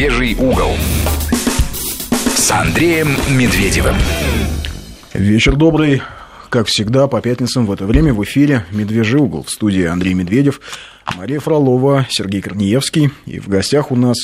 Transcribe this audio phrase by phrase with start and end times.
[0.00, 0.70] «Медвежий угол»
[2.34, 3.94] с Андреем Медведевым.
[5.12, 6.00] Вечер добрый.
[6.48, 10.62] Как всегда, по пятницам в это время в эфире «Медвежий угол» в студии Андрей Медведев,
[11.18, 13.10] Мария Фролова, Сергей Корнеевский.
[13.26, 14.16] И в гостях у нас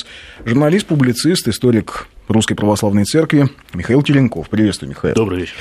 [0.43, 4.49] журналист, публицист, историк Русской Православной Церкви Михаил Теленков.
[4.49, 5.13] Приветствую, Михаил.
[5.13, 5.53] Добрый вечер.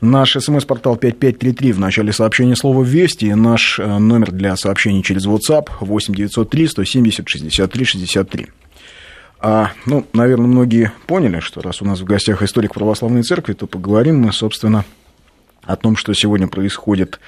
[0.00, 3.26] Наш смс-портал 5533 в начале сообщения слова «Вести».
[3.26, 8.46] Наш э, номер для сообщений через WhatsApp 8903 170 63 63.
[9.40, 13.66] А, ну, наверное, многие поняли, что раз у нас в гостях историк православной церкви, то
[13.66, 14.84] поговорим мы, собственно,
[15.62, 17.20] о том, что сегодня происходит,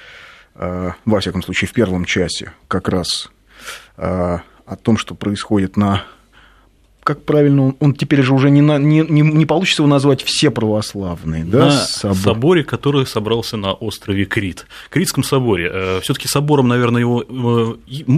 [0.55, 3.31] э, во всяком случае, в первом часе, как раз
[3.97, 6.03] э, о том, что происходит на
[7.03, 10.21] как правильно, он, он теперь же уже не, на, не, не, не получится его назвать
[10.21, 11.65] все православные, да?
[11.65, 12.17] На собор.
[12.17, 14.67] соборе, который собрался на острове Крит.
[14.89, 15.69] Критском соборе.
[15.73, 17.75] Э, все таки собором, наверное, его э,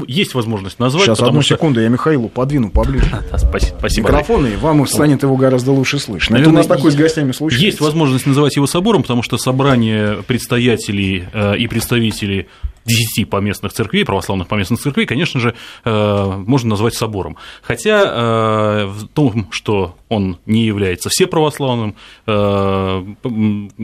[0.08, 1.06] есть возможность назвать.
[1.06, 1.56] Сейчас, одну что...
[1.56, 3.24] секунду, я Михаилу подвину поближе.
[3.38, 4.10] Спасибо.
[4.10, 6.34] Микрофоны, и вам станет его гораздо лучше слышно.
[6.34, 7.66] Наверное, Это у нас такое с гостями случается.
[7.66, 12.48] Есть возможность называть его собором, потому что собрание предстоятелей э, и представителей
[12.86, 17.38] 10 поместных церквей, православных поместных церквей, конечно же, э, можно назвать собором.
[17.62, 21.96] Хотя э, в том, что он не является всеправославным,
[22.28, 23.06] э,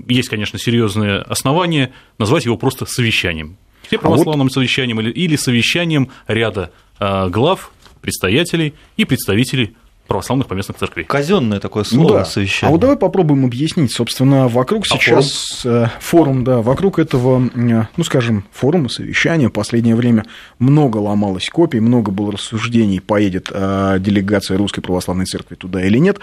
[0.08, 3.58] есть, конечно, серьезные основания назвать его просто совещанием.
[3.88, 4.54] Всеправославным а вот...
[4.54, 9.76] совещанием или совещанием ряда глав, предстоятелей и представителей
[10.10, 11.06] православных поместных церквей.
[11.06, 12.26] Казенное такое слово ну, да.
[12.26, 12.70] совещание.
[12.70, 15.84] А вот давай попробуем объяснить, собственно, вокруг а сейчас форум?
[15.84, 20.26] Э, форум, да, вокруг этого, э, ну, скажем, форума, совещания в последнее время
[20.58, 26.20] много ломалось копий, много было рассуждений, поедет э, делегация Русской Православной Церкви туда или нет.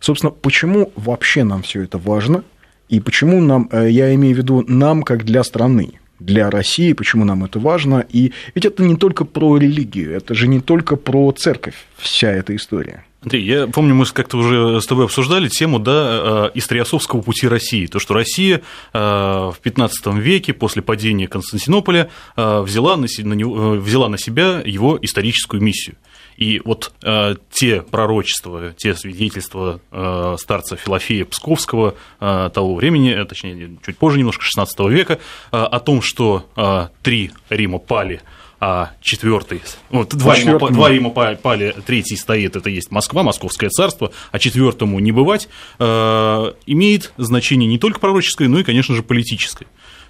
[0.00, 2.44] Собственно, почему вообще нам все это важно?
[2.88, 7.44] И почему нам, я имею в виду нам, как для страны, для России, почему нам
[7.44, 8.04] это важно.
[8.10, 12.54] И ведь это не только про религию, это же не только про церковь, вся эта
[12.56, 13.04] история.
[13.20, 17.86] Андрей, я помню, мы как-то уже с тобой обсуждали тему да, э, историосовского пути России.
[17.86, 18.62] То, что Россия
[18.92, 25.60] э, в XV веке, после падения Константинополя, э, взяла на, взяла на себя его историческую
[25.60, 25.96] миссию.
[26.36, 33.78] И вот э, те пророчества, те свидетельства э, старца Филофея Псковского э, того времени, точнее,
[33.84, 35.14] чуть позже немножко, XVI века,
[35.50, 38.20] э, о том, что э, три Рима пали–
[38.60, 44.12] а четвертый, вот два, ему, два ему пали, третий стоит, это есть Москва, Московское царство,
[44.32, 45.48] а четвертому не бывать,
[45.78, 49.66] э, имеет значение не только пророческое, но и, конечно же, политическое.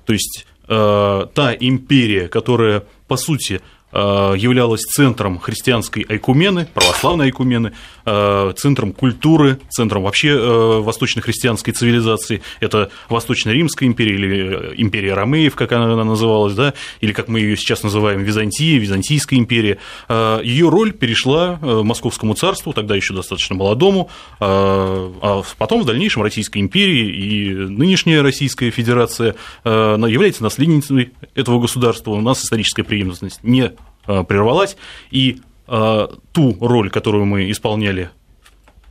[0.06, 3.60] То есть э, та империя, которая, по сути,
[3.93, 7.72] являлась центром христианской айкумены, православной айкумены,
[8.04, 12.43] э, центром культуры, центром вообще э, восточно-христианской цивилизации.
[12.60, 17.82] Это Восточно-Римская империя или империя Ромеев, как она называлась, да, или как мы ее сейчас
[17.82, 19.78] называем Византия, Византийская империя.
[20.09, 24.10] Ее роль перешла Московскому царству, тогда еще достаточно молодому,
[24.41, 29.34] а потом в дальнейшем Российской империи и нынешняя Российская Федерация
[29.65, 32.12] является наследницей этого государства.
[32.12, 34.76] У нас историческая преемственность не Э, прервалась,
[35.10, 38.10] и э, ту роль, которую мы исполняли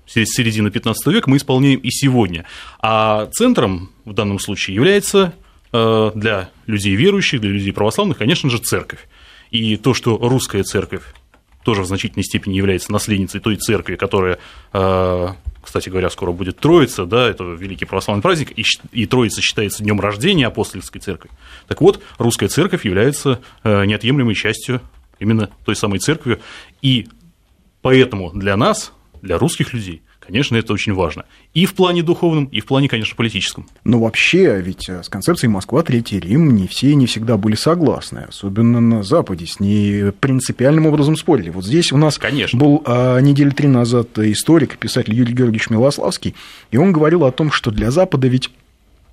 [0.06, 2.46] с середины 15 века, мы исполняем и сегодня.
[2.80, 5.34] А центром в данном случае является
[5.74, 9.08] э, для людей верующих, для людей православных, конечно же, церковь.
[9.52, 11.04] И то, что русская церковь
[11.64, 14.40] тоже в значительной степени является наследницей той церкви, которая,
[14.72, 18.54] кстати говоря, скоро будет Троица, да, это великий православный праздник,
[18.94, 21.30] и Троица считается днем рождения апостольской церкви.
[21.68, 24.82] Так вот, русская церковь является неотъемлемой частью
[25.20, 26.40] именно той самой церковью.
[26.82, 27.08] И
[27.82, 31.24] поэтому для нас, для русских людей, Конечно, это очень важно.
[31.54, 33.66] И в плане духовном, и в плане, конечно, политическом.
[33.86, 37.56] Но вообще, ведь э, с концепцией Москва, Третий Рим не все и не всегда были
[37.56, 38.26] согласны.
[38.28, 41.50] Особенно на Западе с ней принципиальным образом спорили.
[41.50, 42.60] Вот здесь у нас конечно.
[42.60, 46.36] был а, недели три назад историк, писатель Юрий Георгиевич Милославский,
[46.72, 48.50] и он говорил о том, что для Запада ведь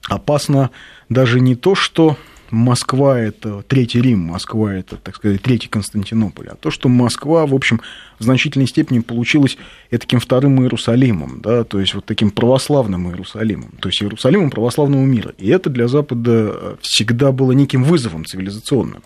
[0.09, 0.71] опасно
[1.09, 2.17] даже не то, что
[2.55, 6.49] Москва– это Третий Рим, Москва– это, так сказать, Третий Константинополь.
[6.49, 7.81] А то, что Москва, в общем,
[8.19, 9.59] в значительной степени получилась
[9.91, 15.35] таким вторым Иерусалимом, да, то есть вот таким православным Иерусалимом, то есть Иерусалимом православного мира.
[15.39, 19.03] И это для Запада всегда было неким вызовом цивилизационным.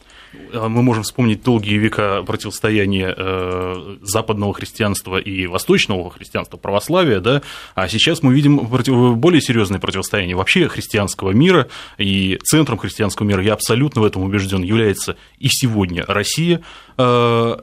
[0.53, 7.43] А мы можем вспомнить долгие века противостояния э, западного христианства и восточного христианства, православия, да,
[7.75, 13.55] а сейчас мы видим более серьезное противостояние вообще христианского мира, и центром христианского мира, я
[13.55, 16.61] абсолютно в этом убежден, является и сегодня Россия,
[16.99, 17.57] э,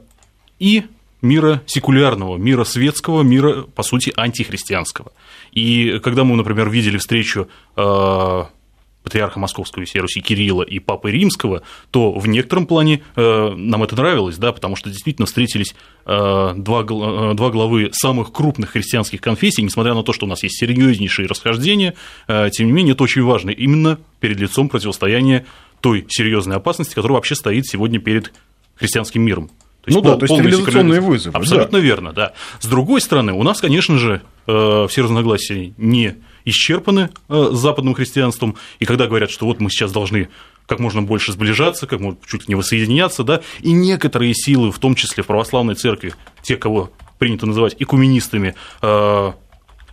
[0.58, 0.84] и
[1.22, 5.12] мира секулярного, мира светского, мира, по сути, антихристианского.
[5.52, 8.42] И когда мы, например, видели встречу э,
[9.06, 11.62] патриарха Московского и всей Руси Кирилла и Папы Римского,
[11.92, 15.76] то в некотором плане э, нам это нравилось, да, потому что действительно встретились
[16.06, 20.42] э, два, э, два главы самых крупных христианских конфессий, несмотря на то, что у нас
[20.42, 21.94] есть серьезнейшие расхождения,
[22.26, 25.46] тем не менее это очень важно именно перед лицом противостояния
[25.80, 28.32] той серьезной опасности, которая вообще стоит сегодня перед
[28.74, 29.48] христианским миром.
[29.82, 31.38] То есть ну да, то есть цивилизационные вызовы.
[31.38, 31.84] Абсолютно да.
[31.84, 32.32] верно, да.
[32.58, 36.16] С другой стороны, у нас, конечно же, все разногласия не
[36.46, 40.30] исчерпаны э, западным христианством, и когда говорят, что вот мы сейчас должны
[40.66, 44.78] как можно больше сближаться, как можно чуть ли не воссоединяться, да, и некоторые силы, в
[44.78, 48.54] том числе в православной церкви, те, кого принято называть экуменистами,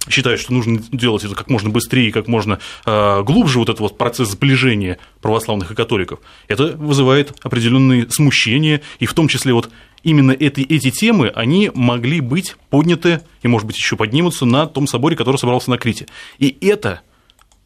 [0.09, 3.79] считают, что нужно делать это как можно быстрее и как можно э, глубже, вот этот
[3.79, 9.69] вот процесс сближения православных и католиков, это вызывает определенные смущения, и в том числе вот
[10.03, 14.87] именно эти, эти темы, они могли быть подняты и, может быть, еще поднимутся на том
[14.87, 16.07] соборе, который собрался на Крите.
[16.37, 17.01] И это,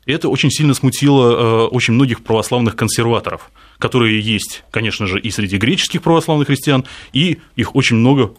[0.06, 5.58] это очень сильно смутило э, очень многих православных консерваторов, которые есть, конечно же, и среди
[5.58, 8.34] греческих православных христиан, и их очень много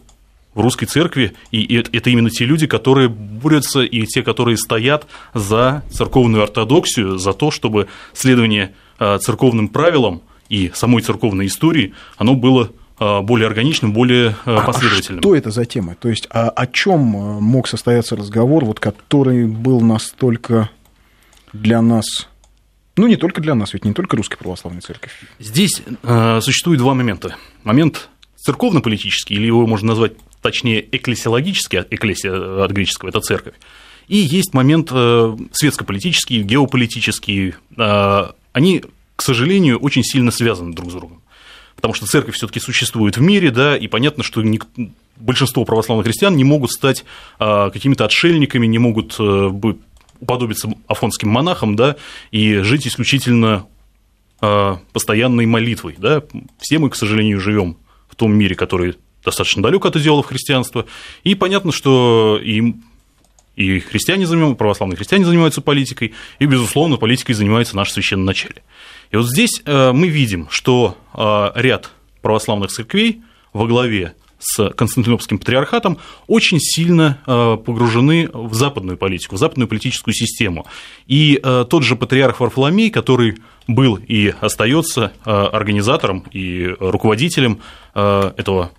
[0.59, 5.83] в русской церкви, и это именно те люди, которые борются, и те, которые стоят за
[5.91, 12.71] церковную ортодоксию, за то, чтобы следование э, церковным правилам и самой церковной истории, оно было
[12.99, 15.19] Э, более органичным, более а последовательным.
[15.19, 15.95] А что это за тема?
[15.95, 20.69] То есть а о чем мог состояться разговор, вот, который был настолько
[21.53, 22.27] для нас
[22.97, 25.13] ну, не только для нас, ведь не только Русская Православная Церковь.
[25.39, 27.37] Здесь э, существует два момента.
[27.63, 33.55] Момент церковно-политический, или его можно назвать, точнее, экклесиологический, экклесия от греческого, это церковь.
[34.07, 37.55] И есть момент э, светско-политический, геополитический.
[37.77, 38.83] Э, они,
[39.15, 41.21] к сожалению, очень сильно связаны друг с другом
[41.75, 44.43] потому что церковь все-таки существует в мире, да, и понятно, что
[45.15, 47.05] большинство православных христиан не могут стать
[47.37, 49.17] какими-то отшельниками, не могут
[50.19, 51.95] уподобиться афонским монахам, да,
[52.31, 53.65] и жить исключительно
[54.41, 56.21] постоянной молитвой, да.
[56.59, 57.77] Все мы, к сожалению, живем
[58.09, 60.85] в том мире, который достаточно далек от идеалов христианства,
[61.23, 62.83] и понятно, что им
[63.59, 68.63] и христиане занимаются, православные христиане занимаются политикой, и, безусловно, политикой занимается наше священноначалие.
[69.11, 73.21] И вот здесь э, мы видим, что э, ряд православных церквей
[73.51, 80.13] во главе с Константинопольским патриархатом очень сильно э, погружены в западную политику, в западную политическую
[80.13, 80.65] систему.
[81.07, 87.59] И тот же патриарх Варфоломей, который был и остается организатором и руководителем
[87.93, 88.71] этого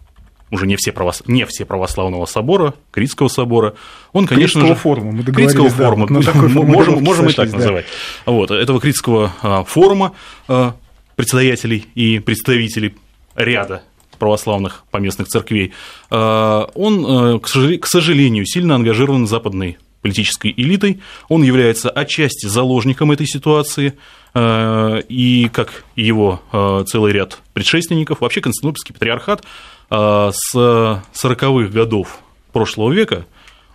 [0.51, 1.23] уже не все, правос...
[1.27, 3.75] не все православного собора, Критского собора,
[4.13, 4.81] он, конечно Критского же...
[4.81, 7.59] форума, мы Критского форума, да, можем, можем и так да.
[7.59, 7.87] называть.
[8.27, 10.13] Вот, этого Критского а, форума
[10.49, 10.75] а,
[11.17, 12.97] председателей и представителей
[13.37, 13.83] ряда
[14.19, 15.73] православных поместных церквей,
[16.11, 23.95] а, он, к сожалению, сильно ангажирован западной политической элитой, он является отчасти заложником этой ситуации,
[24.35, 26.41] и как его
[26.87, 29.45] целый ряд предшественников, вообще Константинопольский патриархат
[29.91, 32.21] Э, с 40-х годов
[32.53, 33.27] прошлого века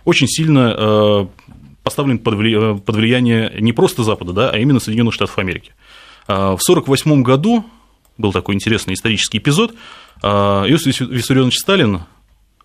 [0.04, 1.26] очень сильно э,
[1.82, 5.72] поставлен под влияние не просто Запада, да, а именно Соединенных Штатов Америки.
[6.26, 7.66] Э, в 1948 году
[8.16, 9.74] был такой интересный исторический эпизод.
[10.22, 12.00] Иосиф Виссарионович Сталин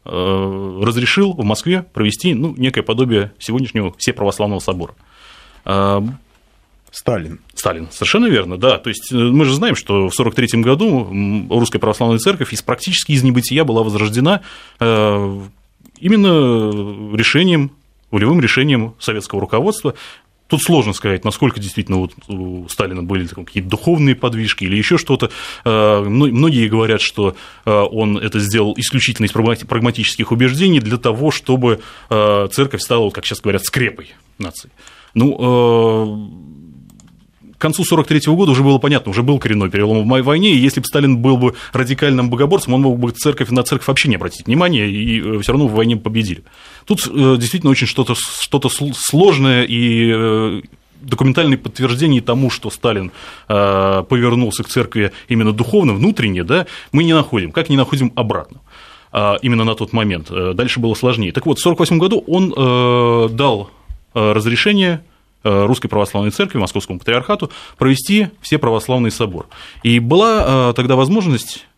[0.03, 4.95] разрешил в Москве провести ну, некое подобие сегодняшнего Всеправославного собора.
[6.92, 7.39] Сталин.
[7.56, 8.77] Сталин, совершенно верно, да.
[8.77, 11.07] То есть э, мы же знаем, что в 1943 году
[11.50, 14.42] Русская Православная Церковь из практически из небытия была возрождена
[14.80, 15.42] э,
[16.00, 17.71] именно решением,
[18.11, 19.94] волевым решением советского руководства.
[20.51, 25.31] Тут сложно сказать, насколько действительно вот у Сталина были какие-то духовные подвижки или еще что-то.
[25.63, 31.79] Э, многие говорят, что он это сделал исключительно из прагматических убеждений для того, чтобы
[32.09, 34.69] церковь стала, как сейчас говорят, скрепой нации.
[35.13, 35.37] Ну,
[37.57, 40.79] к концу 1943 года уже было понятно, уже был коренной перелом в войне, и если
[40.79, 44.47] бы Сталин был бы радикальным богоборцем, он мог бы церковь, на церковь вообще не обратить
[44.47, 46.43] внимания, и э, все равно в войне победили.
[46.85, 50.61] Тут э, действительно очень что-то что сложное и э,
[51.02, 53.11] документальные подтверждения тому, что Сталин
[53.47, 58.61] повернулся к церкви именно духовно, внутренне, да, мы не находим, как не находим обратно
[59.42, 60.30] именно на тот момент.
[60.30, 61.31] Дальше было сложнее.
[61.31, 63.71] Так вот, в 1948 году он дал
[64.14, 65.02] разрешение
[65.44, 69.47] Э, Русской Православной Церкви, Московскому Патриархату, провести все православный собор.
[69.81, 71.70] И была э, тогда возможность э,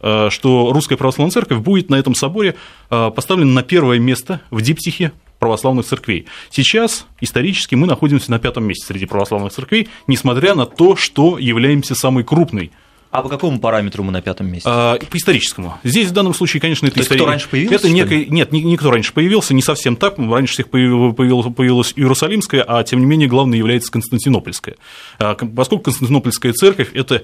[0.00, 2.54] что Русская Православная Церковь будет на этом соборе
[2.88, 6.26] поставлена на первое место в диптихе православных церквей.
[6.50, 11.94] Сейчас исторически мы находимся на пятом месте среди православных церквей, несмотря на то, что являемся
[11.94, 12.72] самой крупной
[13.10, 14.68] А по какому параметру мы на пятом месте?
[14.68, 15.78] А, по историческому.
[15.84, 17.20] Здесь в данном случае, конечно, это история.
[17.20, 17.74] кто раньше появился?
[17.76, 18.26] Это некое...
[18.26, 20.18] Нет, никто раньше появился, не совсем так.
[20.18, 24.76] Раньше всех появилась, Иерусалимская, а тем не менее главной является Константинопольская.
[25.18, 27.22] Поскольку Константинопольская церковь это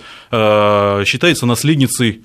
[1.05, 2.23] считается наследницей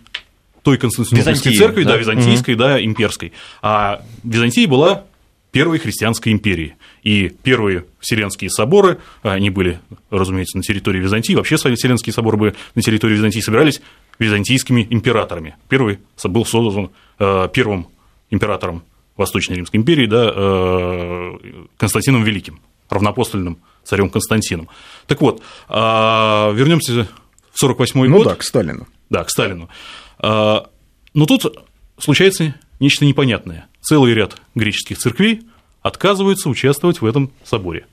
[0.63, 2.63] той Константинопольской церкви, да, да византийской, угу.
[2.63, 3.33] да, имперской.
[3.61, 5.05] А Византия была
[5.51, 6.75] первой христианской империей.
[7.03, 9.79] И первые Вселенские соборы, они были,
[10.11, 13.81] разумеется, на территории Византии, вообще Вселенские соборы были на территории Византии, собирались
[14.19, 15.55] византийскими императорами.
[15.69, 17.87] Первый был создан э, первым
[18.29, 18.83] императором
[19.17, 24.69] Восточной Римской империи, да, э, Константином Великим, равнопостольным царем Константином.
[25.07, 27.07] Так вот, а, вернемся
[27.51, 28.23] в 48 ну год.
[28.25, 28.87] Ну да, к Сталину.
[29.09, 29.69] Да, к Сталину.
[30.19, 30.69] А,
[31.13, 31.57] но тут
[31.97, 33.67] случается нечто непонятное.
[33.81, 35.41] Целый ряд греческих церквей
[35.81, 37.85] отказываются участвовать в этом соборе.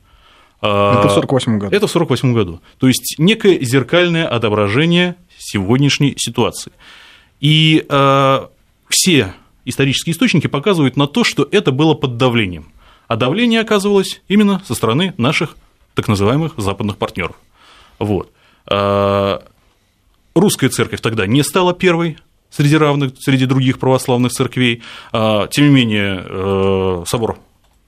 [0.61, 1.77] А, это в 1948 году.
[1.77, 2.61] Это в 1948 году.
[2.79, 6.73] То есть некое зеркальное отображение сегодняшней ситуации.
[7.41, 8.47] И э,
[8.89, 12.73] все исторические источники показывают на то, что это было под давлением.
[13.09, 15.57] А давление оказывалось именно со стороны наших
[15.95, 17.37] так называемых западных партнеров.
[17.99, 18.31] Вот.
[20.37, 22.19] Русская церковь тогда не стала первой
[22.51, 24.83] среди равных, среди других православных церквей.
[25.11, 27.39] Э, тем не менее, э, собор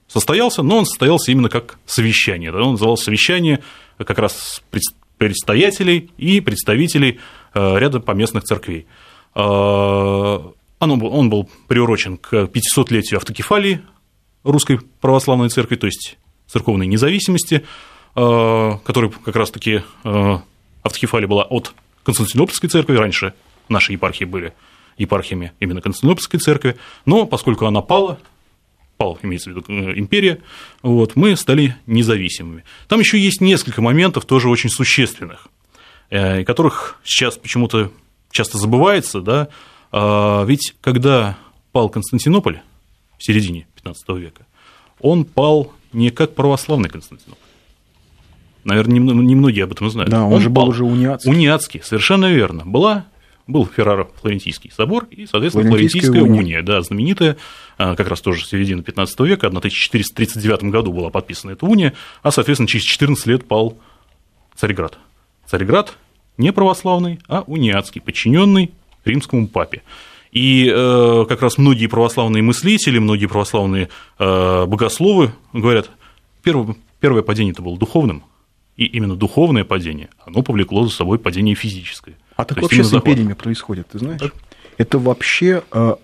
[0.07, 2.51] состоялся, но он состоялся именно как совещание.
[2.51, 3.59] Он назывался совещание
[3.99, 4.63] как раз
[5.19, 7.19] предстоятелей и представителей
[7.53, 8.87] э, ряда поместных церквей.
[9.35, 13.81] Э, он был приурочен к 500-летию автокефалии
[14.43, 17.63] Русской Православной Церкви, то есть церковной независимости,
[18.15, 19.83] э, которой как раз-таки
[20.81, 23.33] автокефалия была от Константинопольской церкви, раньше
[23.67, 24.53] наши епархии были
[24.97, 28.19] епархиями именно Константинопольской церкви, но поскольку она пала,
[28.97, 30.39] пал, имеется в виду э, империя,
[30.81, 32.65] вот, мы стали независимыми.
[32.87, 35.47] Там еще есть несколько моментов тоже очень существенных,
[36.09, 37.91] э, которых сейчас почему-то
[38.31, 39.49] часто забывается, да,
[39.91, 41.37] а, ведь когда
[41.71, 42.61] пал Константинополь
[43.17, 44.45] в середине XV века,
[44.99, 47.48] он пал не как православный Константинополь.
[48.63, 50.11] Наверное, немногие об этом знают.
[50.11, 51.31] Да, он, он же был уже униатский.
[51.31, 52.65] Униатский, совершенно верно.
[52.65, 53.05] Была
[53.49, 56.39] был Ферраро-Флорентийский собор и, соответственно, Флорентийская уния.
[56.39, 57.37] уния, да, знаменитая,
[57.77, 62.31] а, как раз тоже середина 15 века, в 1439 году была подписана эта уния, а,
[62.31, 63.77] соответственно, через 14 лет пал
[64.55, 64.99] Царьград.
[65.47, 65.97] Царьград
[66.37, 68.71] не православный, а униатский, подчиненный
[69.03, 69.81] римскому папе.
[70.31, 73.89] И э, как раз многие православные мыслители, многие православные
[74.19, 75.89] э, богословы говорят,
[76.43, 78.23] первое, первое падение это было духовным,
[78.79, 82.15] и именно духовное падение, оно повлекло за собой падение физическое.
[82.37, 84.21] А так вообще с империями происходит, ты знаешь?
[84.21, 84.33] Так.
[84.77, 85.95] Это вообще э,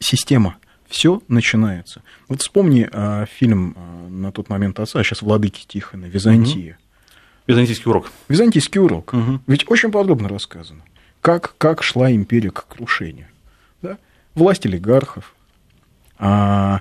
[0.00, 0.56] система.
[0.88, 2.02] Все начинается.
[2.28, 6.72] Вот вспомни э, фильм э, на тот момент отца, сейчас Владыки Тихона, Византия.
[6.72, 7.52] Угу.
[7.52, 8.10] Византийский урок.
[8.28, 9.14] Византийский урок.
[9.14, 9.40] Угу.
[9.46, 10.82] Ведь очень подробно рассказано,
[11.20, 13.28] как, как шла империя к крушению.
[13.82, 13.98] Да?
[14.34, 15.36] Власть олигархов,
[16.18, 16.80] а, а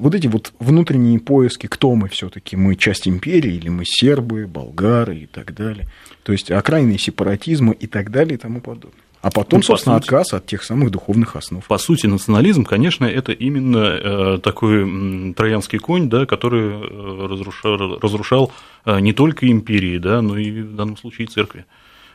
[0.00, 5.16] вот эти вот внутренние поиски, кто мы все-таки, мы часть империи или мы сербы, болгары
[5.18, 5.86] и так далее.
[6.22, 9.02] То есть окраинные сепаратизма и так далее и тому подобное.
[9.20, 11.64] А потом, ну, собственно, по сути, отказ от тех самых духовных основ.
[11.66, 18.52] По сути, национализм, конечно, это именно э, такой троянский конь, да, который э, разрушал, разрушал
[18.84, 21.64] э, не только империи, да, но и в данном случае церкви.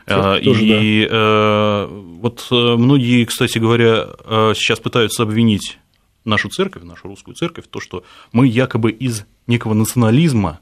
[0.06, 1.88] Это и тоже, да.
[1.88, 4.08] вот многие, кстати говоря,
[4.54, 5.78] сейчас пытаются обвинить
[6.26, 10.60] нашу церковь, нашу русскую церковь, то, что мы якобы из некого национализма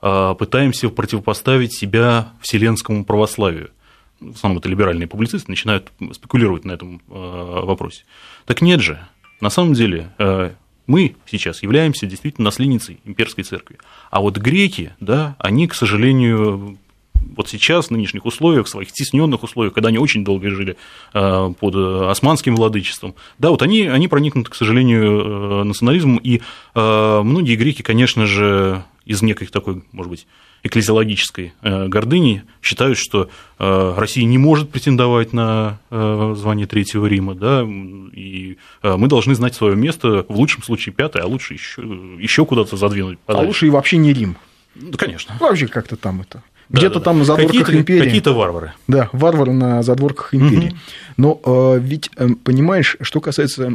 [0.00, 3.70] а, пытаемся противопоставить себя вселенскому православию.
[4.20, 8.04] В основном это либеральные публицисты начинают спекулировать на этом а, вопросе.
[8.46, 9.06] Так нет же,
[9.40, 10.54] на самом деле а,
[10.86, 13.78] мы сейчас являемся действительно наследницей имперской церкви.
[14.10, 16.78] А вот греки, да, они, к сожалению,
[17.36, 20.76] вот сейчас, в нынешних условиях, в своих стесненных условиях, когда они очень долго жили
[21.12, 21.74] под
[22.10, 26.40] османским владычеством, да, вот они, они проникнуты, к сожалению, национализмом, и
[26.74, 30.26] многие греки, конечно же, из некой такой, может быть,
[30.62, 37.34] экклезиологической э, гордыни считают, что э, Россия не может претендовать на э, звание Третьего Рима,
[37.34, 41.82] да, и мы должны знать свое место, в лучшем случае пятое, а лучше еще,
[42.18, 43.18] еще куда-то задвинуть.
[43.26, 43.44] А подальше.
[43.44, 44.36] А лучше и вообще не Рим.
[44.74, 45.34] Да, конечно.
[45.40, 46.42] Вообще как-то там это.
[46.72, 48.04] Где-то там на задворках какие-то, империи.
[48.04, 48.72] Какие-то варвары.
[48.88, 50.68] Да, варвары на задворках империи.
[50.68, 50.76] Угу.
[51.18, 53.74] Но э, ведь, э, понимаешь, что касается,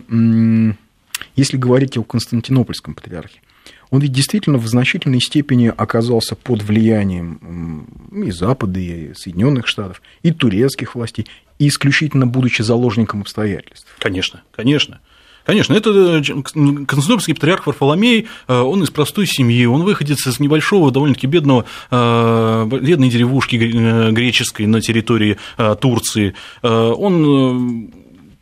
[1.36, 3.42] если говорить о Константинопольском патриархе,
[3.90, 10.32] он ведь действительно в значительной степени оказался под влиянием и Запада, и Соединенных Штатов, и
[10.32, 11.28] турецких властей,
[11.60, 13.88] и исключительно будучи заложником обстоятельств.
[14.00, 15.00] Конечно, конечно.
[15.48, 20.92] Конечно, это э, Константинопольский патриарх Варфоломей, э, он из простой семьи, он выходит из небольшого,
[20.92, 25.38] довольно-таки бедного, э, бедной деревушки греческой на территории
[25.80, 26.34] Турции.
[26.62, 27.92] Он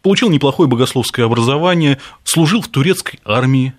[0.01, 3.75] получил неплохое богословское образование, служил в турецкой армии,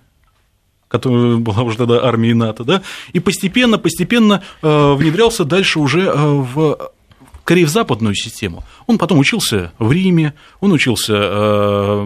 [0.87, 2.81] которая была уже тогда армией НАТО, да,
[3.11, 6.91] и постепенно, постепенно внедрялся дальше уже в
[7.47, 8.65] скорее в западную систему.
[8.87, 12.03] Он потом учился в Риме, он учился, э,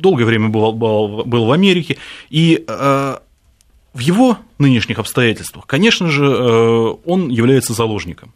[0.00, 1.98] долгое время был, был, был в Америке,
[2.30, 3.16] и э,
[3.92, 8.32] в его нынешних обстоятельствах, конечно же, э, он является заложником.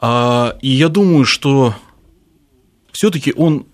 [0.00, 1.76] А, и я думаю, что
[2.90, 3.66] все-таки он,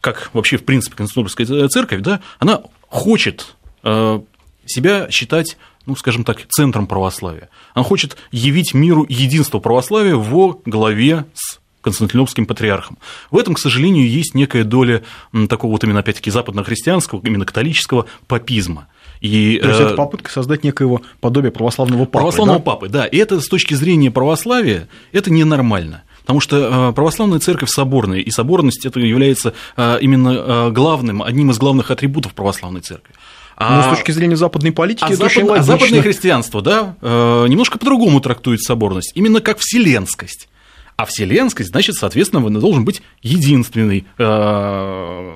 [0.00, 6.86] как вообще в принципе Константинопольская церковь, да, она хочет себя считать ну, скажем так, центром
[6.86, 7.48] православия.
[7.74, 12.98] Он хочет явить миру единство православия во главе с Константинопольским патриархом.
[13.30, 15.04] В этом, к сожалению, есть некая доля
[15.48, 18.88] такого вот именно, опять-таки, западно-христианского, именно католического папизма.
[19.20, 22.18] И, То есть это э, попытка создать некоего подобия православного папы.
[22.18, 22.64] Православного да?
[22.64, 23.06] папы, да.
[23.06, 26.02] И это с точки зрения православия, это ненормально.
[26.22, 31.58] Потому что э, православная церковь соборная, и соборность это является э, именно главным, одним из
[31.58, 33.14] главных атрибутов православной церкви.
[33.56, 33.76] А...
[33.76, 35.32] Ну, с точки зрения западной политики, а это запад...
[35.32, 35.74] очень логично.
[35.74, 40.48] А западное христианство, да, э, немножко по-другому трактует соборность, именно как вселенскость.
[40.96, 45.32] А вселенскость, значит, соответственно, должен быть единственный э,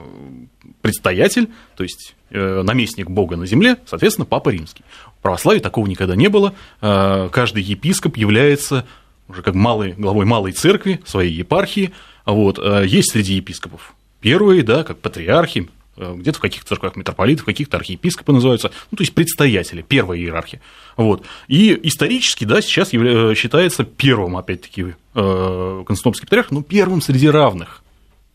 [0.82, 4.84] предстоятель, то есть э, наместник Бога на земле, соответственно, Папа Римский.
[5.18, 6.54] В православии такого никогда не было.
[6.80, 8.86] Каждый епископ является
[9.28, 11.92] уже как малой, главой малой церкви, своей епархии.
[12.24, 12.58] Вот.
[12.86, 18.33] Есть среди епископов первые, да, как патриархи, Э, где-то в каких-то церквях митрополитов, каких-то архиепископы
[18.33, 20.61] называются, ну, то есть предстоятели, первая иерархия.
[20.97, 21.25] Вот.
[21.49, 23.35] И исторически, да, сейчас явля...
[23.35, 27.83] считается первым, опять-таки, э, Константинопольский патриарх, ну, первым среди равных.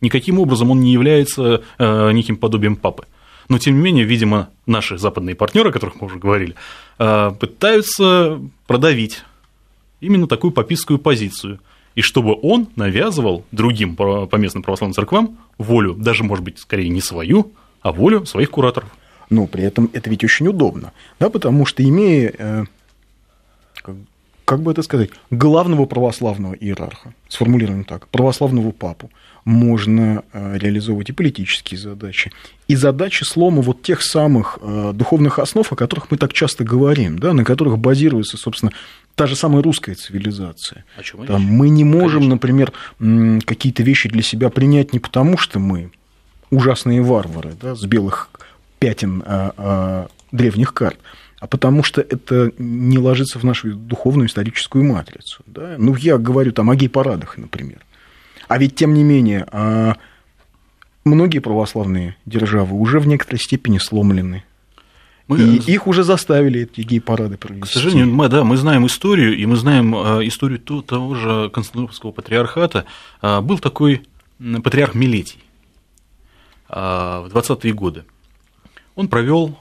[0.02, 3.06] Никаким образом он не является э, неким подобием папы.
[3.48, 6.56] Но, тем не менее, видимо, наши западные партнеры, о которых мы уже говорили,
[6.98, 9.22] пытаются продавить
[10.00, 11.60] именно такую папистскую позицию–
[11.96, 17.52] и чтобы он навязывал другим поместным православным церквам волю, даже, может быть, скорее не свою,
[17.82, 18.90] а волю своих кураторов.
[19.30, 22.64] Но при этом это ведь очень удобно, да, потому что имея, э,
[23.82, 23.96] как,
[24.44, 29.10] как бы это сказать, главного православного иерарха, сформулируем так, православного папу,
[29.46, 32.32] можно э, реализовывать и политические задачи,
[32.68, 37.18] и задачи слома вот тех самых э, духовных основ, о которых мы так часто говорим,
[37.18, 38.72] да, на которых базируется, собственно,
[39.16, 40.86] та же самая русская цивилизация.
[40.98, 42.36] О чем Там мы не можем, Конечно.
[42.36, 42.74] например,
[43.46, 45.92] какие-то вещи для себя принять не потому, что мы
[46.52, 48.30] ужасные варвары да, с белых
[48.80, 51.00] пятен а, а, древних карт,
[51.40, 55.44] а потому что это не ложится в нашу духовную историческую матрицу.
[55.46, 55.76] Да?
[55.78, 57.80] Ну, я говорю там о гей-парадах, например.
[58.48, 59.96] А ведь, тем не менее, а,
[61.04, 64.44] многие православные державы уже в некоторой степени сломлены
[65.28, 65.40] мы...
[65.40, 67.68] И их уже заставили эти гей-парады провести.
[67.68, 72.12] К сожалению, мы, да, мы знаем историю, и мы знаем э, историю того же Константинопольского
[72.12, 72.86] патриархата.
[73.22, 74.04] А, был такой
[74.64, 75.40] патриарх Милетий
[76.70, 78.06] а, в 20-е годы.
[78.96, 79.58] Он провел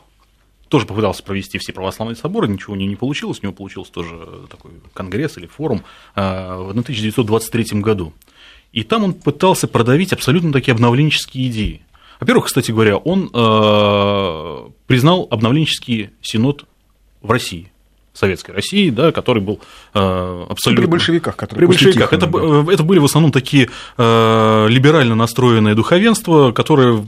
[0.68, 4.18] тоже попытался провести все православные соборы, ничего у него не получилось, у него получился тоже
[4.50, 8.12] такой конгресс или форум а, в 1923 году.
[8.72, 11.84] И там он пытался продавить абсолютно такие обновленческие идеи.
[12.20, 16.64] Во-первых, кстати говоря, он э, признал обновленческий синод
[17.22, 17.72] в России
[18.14, 19.61] советской России, да, который был
[19.92, 20.85] э, абсолютно...
[20.85, 22.12] При большевиках, которые При большевиках.
[22.12, 22.72] Это, да.
[22.72, 27.05] это были в основном такие э, либерально настроенные духовенства, которое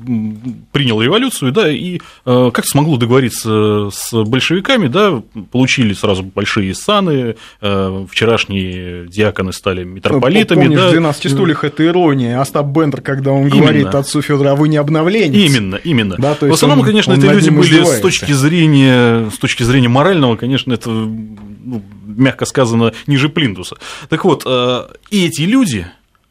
[0.72, 7.36] приняло революцию, да, и э, как смогло договориться с большевиками, да, получили сразу большие саны,
[7.60, 10.62] э, вчерашние диаконы стали митрополитами.
[10.62, 10.90] Помнишь, да.
[10.90, 12.40] 12 стульях– это ирония.
[12.40, 13.60] Остап Бендер, когда он именно.
[13.60, 15.36] говорит отцу Федора, а вы не обновленец.
[15.36, 16.16] Именно, именно.
[16.18, 19.88] Да, в основном, он, конечно, он эти люди были с точки, зрения, с точки зрения
[19.88, 23.76] морального, конечно, это ну, мягко сказано, ниже плинтуса.
[24.08, 25.86] Так вот, э, и эти люди,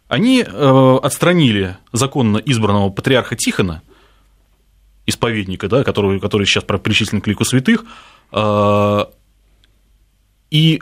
[0.08, 3.82] они э, отстранили законно избранного патриарха Тихона,
[5.06, 7.86] исповедника, да, который, который сейчас причислен к лику святых,
[8.32, 9.06] э,
[10.52, 10.82] и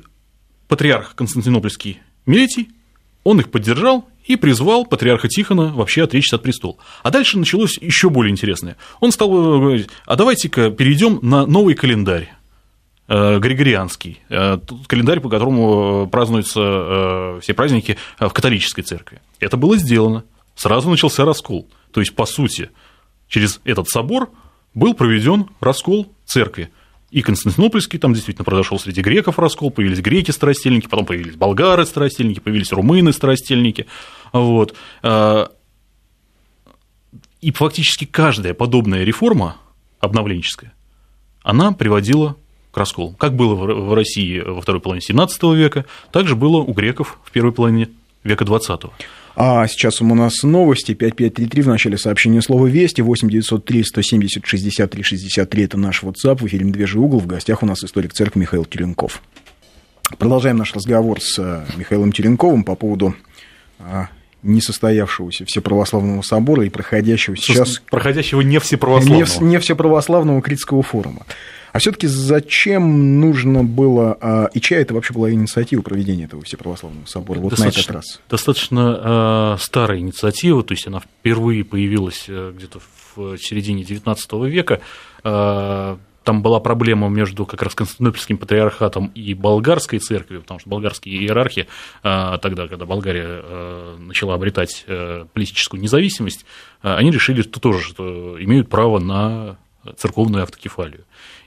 [0.67, 2.69] патриарх Константинопольский Милетий,
[3.23, 6.77] он их поддержал и призвал патриарха Тихона вообще отречься от престола.
[7.03, 8.77] А дальше началось еще более интересное.
[8.99, 12.33] Он стал говорить, а давайте-ка перейдем на новый календарь.
[13.15, 19.21] Э, Григорианский, э, календарь, по которому празднуются э, все праздники в католической церкви.
[19.39, 20.23] Это было сделано.
[20.55, 21.69] Сразу начался раскол.
[21.91, 22.71] То есть, по сути,
[23.27, 24.31] через этот собор
[24.73, 26.71] был проведен раскол церкви.
[27.11, 33.85] И Константинопольский там действительно произошел среди греков раскол, появились греки-старостельники, потом появились болгары-старостельники, появились румыны-старостельники.
[34.31, 34.75] Вот.
[37.41, 39.57] И фактически каждая подобная реформа
[39.99, 40.73] обновленческая,
[41.43, 42.37] она приводила
[42.73, 43.15] к расколу.
[43.17, 47.31] Как было в России во второй половине 17 века, так же было у греков в
[47.31, 47.89] первой половине
[48.23, 48.81] века 20
[49.35, 50.93] а сейчас у нас новости.
[50.93, 53.01] 5533 в начале сообщения слова «Вести».
[53.01, 56.37] 8903 170 63 63– это наш WhatsApp.
[56.37, 57.19] В эфире «Медвежий угол».
[57.19, 59.23] В гостях у нас историк церкви Михаил Теренков.
[60.19, 63.15] Продолжаем наш разговор с э, Михаилом Теренковым по поводу
[63.79, 64.09] а,
[64.43, 67.81] несостоявшегося Всеправославного собора и проходящего сейчас...
[67.89, 69.25] Проходящего не Всеправославного.
[69.41, 71.25] Не, не Всеправославного критского форума.
[71.73, 77.07] А все-таки зачем нужно было, а, и чья это вообще была инициатива проведения этого Всеправославного
[77.07, 78.21] собора вот на этот раз?
[78.29, 82.79] Достаточно э, старая инициатива, то есть она впервые появилась э, где-то
[83.15, 84.81] в середине XIX века.
[85.23, 91.17] Э, там была проблема между как раз Константинопольским патриархатом и болгарской церковью, потому что болгарские
[91.17, 91.67] иерархи
[92.01, 94.85] тогда, когда Болгария начала обретать
[95.33, 96.45] политическую независимость,
[96.81, 99.57] они решили, что тоже что имеют право на
[99.97, 101.03] церковную автокефалию.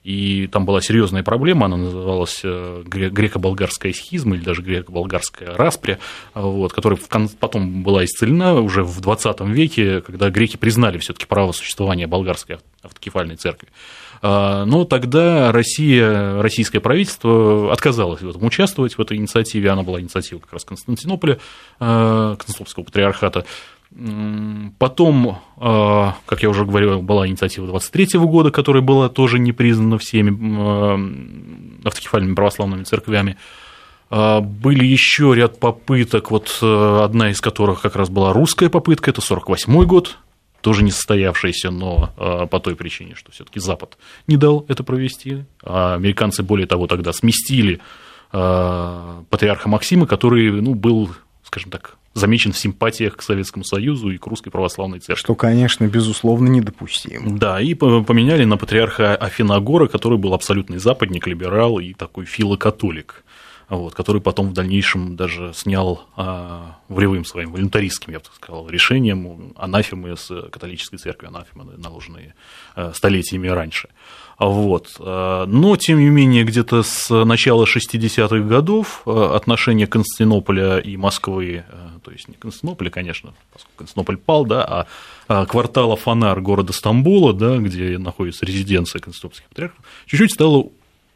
[0.06, 5.98] И там была серьезная проблема, она называлась э, греко-болгарская схизма или даже греко-болгарская распря,
[6.32, 6.96] вот, которая
[7.40, 13.34] потом была исцелена уже в 20 веке, когда греки признали все-таки право существования болгарской автокефальной
[13.34, 13.66] церкви.
[14.22, 19.70] А, но тогда Россия, российское правительство отказалось в этом участвовать, в этой инициативе.
[19.70, 21.38] Она была инициатива как раз Константинополя,
[21.80, 23.44] э, Константинопольского патриархата.
[24.78, 29.96] Потом, а, как я уже говорил, была инициатива 23 года, которая была тоже не признана
[29.98, 33.36] всеми автокефальными православными церквями.
[34.10, 39.10] А, были еще ряд попыток, вот э, одна из которых как раз была русская попытка,
[39.10, 40.18] это 48 год,
[40.60, 45.44] тоже не состоявшаяся, но а, по той причине, что все-таки Запад не дал это провести.
[45.62, 47.80] А американцы, более того, тогда сместили
[48.32, 51.10] патриарха Максима, который ну, был,
[51.46, 55.20] скажем так, замечен в симпатиях к Советскому Союзу и к Русской Православной Церкви.
[55.20, 57.38] Что, конечно, безусловно, недопустимо.
[57.38, 63.22] Да, и поменяли на патриарха Афиногора, который был абсолютный западник, либерал и такой филокатолик
[63.68, 68.68] вот, который потом в дальнейшем даже снял а, волевым своим волюнтаристским, я бы так сказал,
[68.68, 72.34] решением анафемы с католической церкви, анафемы, наложенные
[72.74, 73.88] а, столетиями раньше.
[74.38, 74.96] Вот.
[75.00, 81.64] А, но, тем не менее, где-то с начала 60-х годов а, отношения Константинополя и Москвы,
[81.70, 84.86] а, то есть не Константинополя, конечно, поскольку Константинополь пал, да,
[85.28, 90.66] а квартала Фонар города Стамбула, да, где находится резиденция константинопольских патриархов, чуть-чуть стало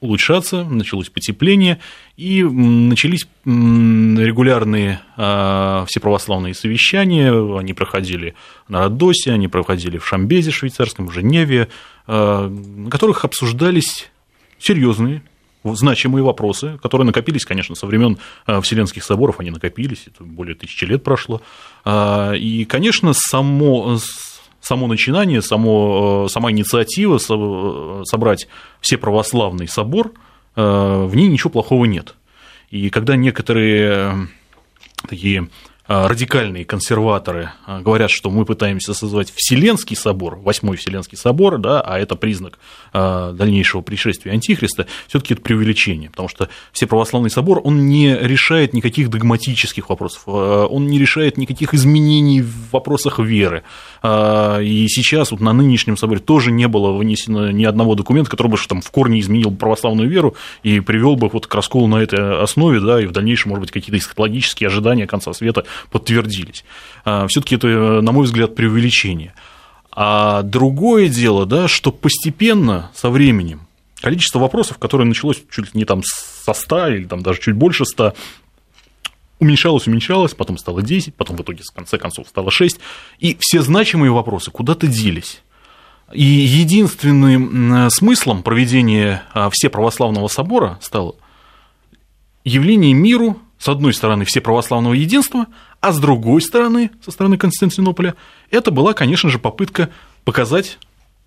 [0.01, 1.79] улучшаться, началось потепление,
[2.17, 8.35] и начались регулярные всеправославные совещания, они проходили
[8.69, 11.69] на Родосе, они проходили в Шамбезе швейцарском, в Женеве,
[12.07, 14.11] на которых обсуждались
[14.59, 15.23] серьезные
[15.63, 18.17] значимые вопросы, которые накопились, конечно, со времен
[18.63, 21.43] Вселенских соборов, они накопились, это более тысячи лет прошло.
[21.87, 23.99] И, конечно, само,
[24.61, 27.19] само начинание, само, сама инициатива
[28.05, 28.49] собрать
[28.81, 30.13] все православный собор,
[30.55, 32.15] в ней ничего плохого нет.
[32.71, 34.29] И когда некоторые
[35.09, 35.49] такие
[35.91, 41.99] радикальные консерваторы а, говорят, что мы пытаемся создать Вселенский собор, Восьмой Вселенский собор, да, а
[41.99, 42.61] это признак
[42.93, 48.17] а, дальнейшего пришествия Антихриста, все таки это преувеличение, потому что все православный собор, он не
[48.17, 53.65] решает никаких догматических вопросов, он не решает никаких изменений в вопросах веры.
[54.05, 58.59] И сейчас вот на нынешнем соборе тоже не было вынесено ни одного документа, который бы
[58.69, 62.79] там в корне изменил православную веру и привел бы вот к расколу на этой основе,
[62.79, 66.65] да, и в дальнейшем, может быть, какие-то эсхатологические ожидания конца света подтвердились.
[67.05, 69.35] А, Все-таки это, на мой взгляд, преувеличение.
[69.93, 73.67] А другое дело, да, что постепенно, со временем,
[74.01, 77.85] количество вопросов, которое началось чуть ли не там со 100 или там даже чуть больше
[77.85, 78.15] 100,
[79.41, 82.79] уменьшалось, уменьшалось, потом стало 10, потом в итоге в конце концов стало 6,
[83.19, 85.43] и все значимые вопросы куда-то делись.
[86.13, 91.15] И единственным смыслом проведения а, Всеправославного собора стало
[92.45, 95.47] явление миру, с одной стороны, все православного единства,
[95.81, 98.15] а с другой стороны, со стороны Константинополя,
[98.51, 99.91] это была, конечно же, попытка
[100.25, 100.79] показать,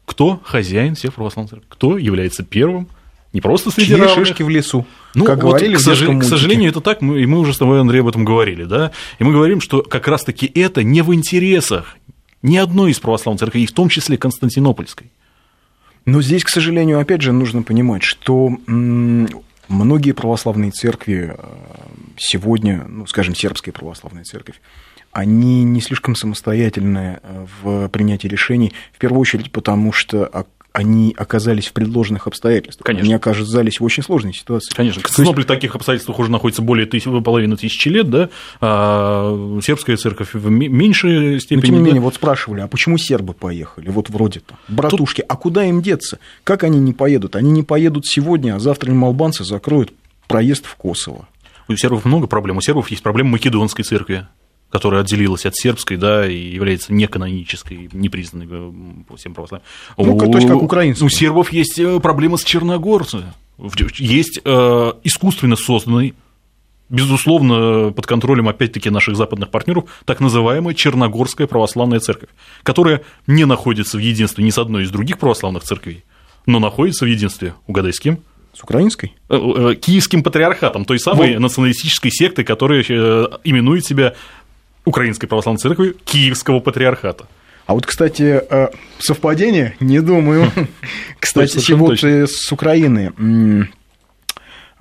[0.06, 2.88] кто хозяин всех православных церквей, кто является первым,
[3.34, 4.28] не просто среди Чьи равных.
[4.28, 4.86] шишки в лесу.
[5.16, 6.02] Ну, как вот, говорили к, сож...
[6.02, 8.92] к сожалению, это так, мы, и мы уже с тобой, Андрей, об этом говорили, да,
[9.18, 11.98] и мы говорим, что как раз-таки это не в интересах
[12.44, 15.12] ни одной из православных церквей, в том числе Константинопольской.
[16.06, 18.52] Но здесь, к сожалению, опять же, нужно понимать, что
[19.68, 21.46] многие православные церкви э,
[22.18, 24.60] сегодня, ну, скажем, сербская православная церковь,
[25.12, 30.26] они не слишком самостоятельны э, в принятии решений, в первую очередь потому, что
[30.74, 32.86] они оказались в предложенных обстоятельствах.
[32.86, 33.06] Конечно.
[33.06, 34.74] Они оказались в очень сложной ситуации.
[34.74, 35.04] Конечно.
[35.04, 40.34] Константинополь в таких обстоятельствах уже находится более тысяч, половины тысячи лет, да, а сербская церковь
[40.34, 41.62] в меньшей степени.
[41.62, 43.90] Но, тем не менее, вот спрашивали, а почему сербы поехали?
[43.90, 44.58] Вот вроде-то.
[44.68, 45.32] Братушки, Тут...
[45.32, 46.18] а куда им деться?
[46.44, 47.36] Как они не поедут?
[47.36, 49.94] Они не поедут сегодня, а завтра им албанцы закроют
[50.28, 51.28] проезд в Косово.
[51.68, 52.58] У сербов много проблем.
[52.58, 54.28] У сербов есть проблема македонской церкви
[54.74, 59.68] которая отделилась от сербской, да, и является неканонической, непризнанной э, всем православным.
[59.98, 61.06] Ну, то есть как украинцы.
[61.06, 63.34] У сербов есть э, проблема с черногорцами.
[64.00, 66.16] Есть э, искусственно созданный
[66.90, 72.30] безусловно, под контролем, опять-таки, наших западных партнеров, так называемая Черногорская православная церковь,
[72.62, 76.04] которая не находится в единстве ни с одной из других православных церквей,
[76.46, 78.20] но находится в единстве, угадай, с кем?
[78.54, 79.16] С украинской?
[79.30, 81.40] Киевским патриархатом, той самой вот.
[81.40, 84.14] националистической секты, которая именует себя
[84.86, 87.28] Украинской Православной Церкви Киевского Патриархата.
[87.66, 88.70] А вот, кстати, э,
[89.00, 89.76] совпадение?
[89.80, 90.52] Не думаю.
[91.20, 93.14] Кстати, вот с Украины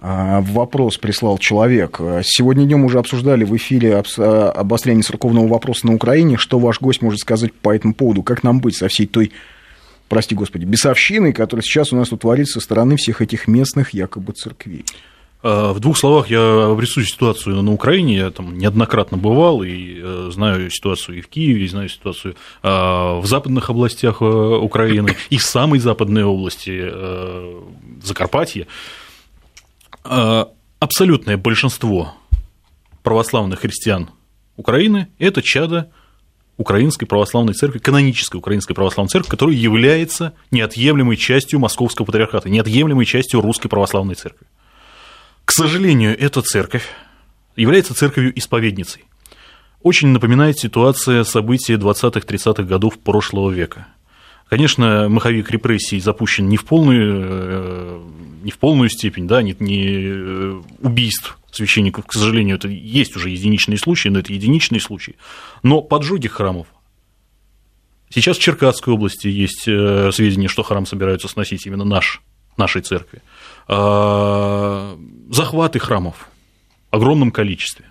[0.04, 2.00] а, вопрос прислал человек.
[2.24, 6.36] Сегодня днем уже обсуждали в эфире а, обострение церковного вопроса на Украине.
[6.36, 8.24] Что ваш гость может сказать по этому поводу?
[8.24, 9.30] Как нам быть со всей той,
[10.08, 14.32] прости господи, бесовщиной, которая сейчас у нас тут творится со стороны всех этих местных якобы
[14.32, 14.84] церквей?
[15.42, 18.16] А, в двух словах я обрисую ситуацию на Украине.
[18.16, 23.18] Я там неоднократно бывал и э, знаю ситуацию и в Киеве, и знаю ситуацию а,
[23.20, 27.60] в западных областях э, Украины, и в самой западной области э,
[28.02, 28.66] Закарпатья.
[30.04, 32.14] А, абсолютное большинство
[33.02, 34.10] православных христиан
[34.56, 35.90] Украины– это чада
[36.56, 43.40] Украинской православной церкви, канонической Украинской православной церкви, которая является неотъемлемой частью Московского патриархата, неотъемлемой частью
[43.40, 44.46] Русской православной церкви.
[45.44, 46.88] К сожалению, эта церковь
[47.56, 49.04] является церковью-исповедницей.
[49.82, 53.88] Очень напоминает ситуация событий 20-30-х годов прошлого века.
[54.48, 58.02] Конечно, маховик репрессий запущен не в полную, э,
[58.44, 63.30] не в полную степень, да, не, не э, убийств священников, к сожалению, это есть уже
[63.30, 65.16] единичные случаи, но это единичные случаи.
[65.62, 66.66] Но поджоги храмов.
[68.10, 72.20] Сейчас в Черкасской области есть э, сведения, что храм собираются сносить именно наш,
[72.56, 73.22] нашей церкви.
[73.68, 74.98] А,
[75.30, 76.28] захваты храмов
[76.90, 77.86] в огромном количестве.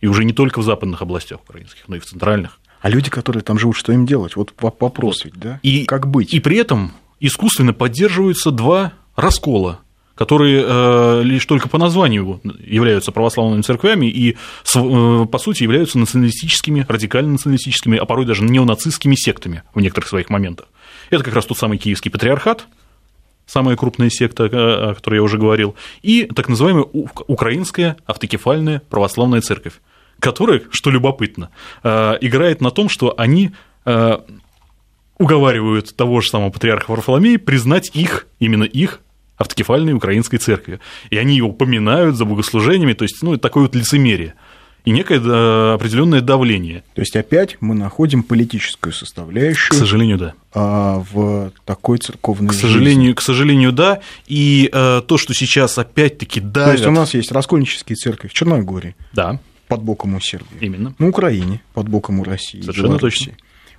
[0.00, 2.58] И уже не только в западных областях украинских, но и в центральных.
[2.80, 4.36] А люди, которые там живут, что им делать?
[4.36, 5.60] Вот вопрос ведь, да?
[5.62, 6.32] И, как быть?
[6.32, 9.80] И при этом искусственно поддерживаются два раскола,
[10.14, 16.86] которые э, лишь только по названию являются православными церквями и, э, по сути, являются националистическими,
[16.88, 20.68] радикально-националистическими, а порой даже неонацистскими сектами в некоторых своих моментах.
[21.10, 22.66] Это как раз тот самый киевский патриархат,
[23.50, 26.84] самая крупная секта, о которой я уже говорил, и так называемая
[27.26, 29.74] Украинская автокефальная православная церковь,
[30.20, 31.50] которая, что любопытно,
[31.82, 33.50] э, играет на том, что они
[33.84, 34.18] э,
[35.18, 39.00] уговаривают того же самого патриарха Варфоломея признать их, именно их,
[39.36, 40.80] автокефальной украинской церкви.
[41.08, 44.34] И они его упоминают за богослужениями, то есть, ну, такое вот лицемерие
[44.84, 45.18] и некое
[45.74, 46.82] определенное давление.
[46.94, 49.70] То есть опять мы находим политическую составляющую.
[49.70, 50.34] К сожалению, да.
[50.52, 53.12] А, в такой церковной к сожалению, жизни.
[53.12, 54.00] К сожалению, да.
[54.26, 56.68] И а, то, что сейчас опять-таки давят...
[56.68, 58.96] То есть у нас есть раскольнические церкви в Черногории.
[59.12, 59.38] Да.
[59.68, 60.56] Под боком у Сербии.
[60.60, 60.94] Именно.
[60.98, 62.60] На Украине под боком у России.
[62.60, 63.32] Совершенно точно.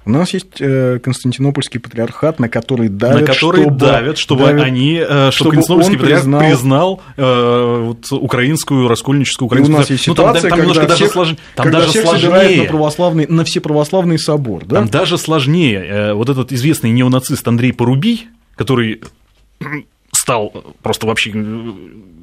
[0.03, 4.63] У нас есть э, Константинопольский патриархат, на который давят, на который чтобы, давят, чтобы давят,
[4.63, 9.73] они, э, чтобы, чтобы Константинопольский патриархат признал, признал э, вот, украинскую раскольническую украинскую.
[9.73, 11.27] И у нас есть ситуация, ну, там, там когда немножко всех, даже, слож...
[11.55, 12.61] там когда даже всех сложнее.
[12.63, 14.77] На, православный, на всеправославный собор, да?
[14.77, 16.13] Там даже сложнее.
[16.15, 19.01] Вот этот известный неонацист Андрей Порубий, который
[20.11, 21.31] стал просто вообще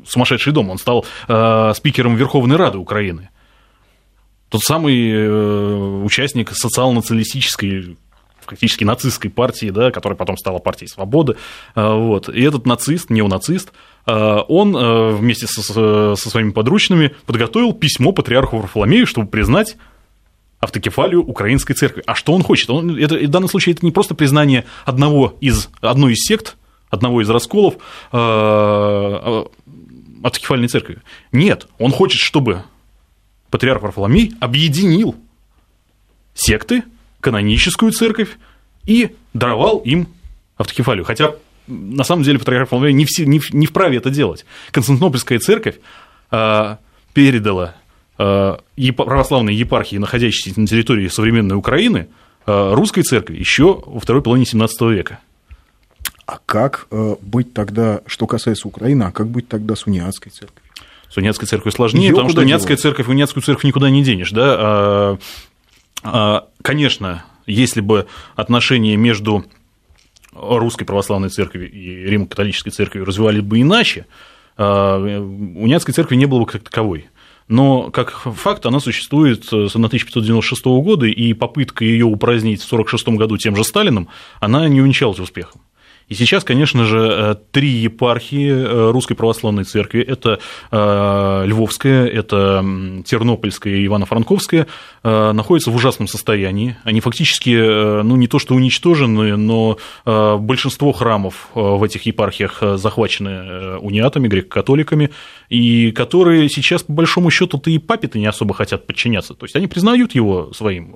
[0.06, 3.28] сумасшедший дом, он стал э, спикером Верховной Рады Украины
[4.48, 7.96] тот самый э, участник социал-националистической
[8.40, 11.36] фактически нацистской партии, да, которая потом стала партией свободы.
[11.74, 12.28] Э, вот.
[12.28, 13.72] И этот нацист, неонацист,
[14.06, 14.72] э, он
[15.16, 15.62] вместе со,
[16.16, 19.76] со своими подручными подготовил письмо патриарху Варфоломею, чтобы признать
[20.60, 22.02] автокефалию украинской церкви.
[22.06, 22.70] А что он хочет?
[22.70, 26.56] Он, это, в данном случае это не просто признание одного из, одной из сект,
[26.90, 27.74] одного из расколов
[28.12, 29.44] э,
[30.22, 30.98] автокефальной церкви.
[31.32, 32.64] Нет, он хочет, чтобы
[33.50, 35.16] патриарх Варфоломей объединил
[36.34, 36.84] секты,
[37.20, 38.38] каноническую церковь
[38.86, 40.08] и даровал им
[40.56, 41.04] автокефалию.
[41.04, 41.34] Хотя,
[41.66, 44.44] на самом деле, патриарх Варфоломей не, все, не, не вправе это делать.
[44.70, 45.76] Константинопольская церковь
[46.30, 46.76] э,
[47.12, 47.74] передала
[48.18, 48.56] э,
[48.96, 52.08] православной епархии, находящейся на территории современной Украины,
[52.46, 55.20] э, русской церкви еще во второй половине XVII века.
[56.26, 60.67] А как э, быть тогда, что касается Украины, а как быть тогда с униатской церковью?
[61.10, 62.82] С униатской церковью сложнее, Её потому что униатская делать?
[62.82, 64.56] церковь, униатскую церковь никуда не денешь, да.
[64.58, 65.18] А,
[66.02, 69.44] а, конечно, если бы отношения между
[70.32, 74.06] русской православной церкви и римо-католической церкви развивали бы иначе,
[74.56, 77.08] униатской церкви не было бы как таковой.
[77.48, 83.38] Но как факт она существует с 1596 года, и попытка ее упразднить в 1946 году
[83.38, 84.08] тем же Сталином,
[84.40, 85.62] она не увенчалась успехом.
[86.08, 90.38] И сейчас, конечно же, э, три епархии э, Русской Православной Церкви– это
[90.70, 92.64] э, Львовская, это
[93.04, 94.66] Тернопольская и Ивано-Франковская–
[95.02, 96.76] находятся в ужасном состоянии.
[96.82, 104.28] Они фактически, ну, не то что уничтожены, но большинство храмов в этих епархиях захвачены униатами,
[104.28, 105.10] греко-католиками,
[105.48, 109.34] и которые сейчас, по большому счету-то и папе-то не особо хотят подчиняться.
[109.34, 110.92] То есть они признают его своим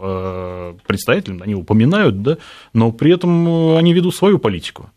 [0.87, 2.39] представителем, они упоминают, да,
[2.75, 4.91] но при этом они ведут свою политику.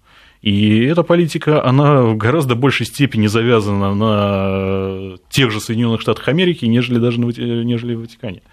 [0.45, 6.65] И эта политика, она в гораздо большей степени завязана на тех же Соединенных Штатах Америки,
[6.65, 8.43] нежели даже на, нежели в Ватикане.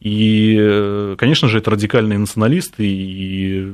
[0.00, 3.72] И, конечно же, это радикальные националисты, и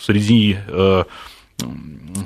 [0.00, 1.04] среди, э,